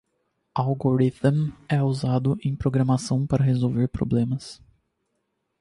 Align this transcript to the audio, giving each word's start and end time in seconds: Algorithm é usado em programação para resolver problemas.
Algorithm 0.55 1.51
é 1.69 1.79
usado 1.79 2.35
em 2.43 2.55
programação 2.55 3.27
para 3.27 3.43
resolver 3.43 3.87
problemas. 3.89 4.59